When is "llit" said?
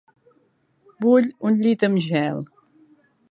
1.65-1.87